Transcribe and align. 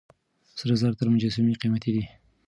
سره 0.59 0.73
زر 0.81 0.93
تر 0.99 1.07
مجسمې 1.13 1.59
قيمتي 1.61 1.91
دي. 1.95 2.03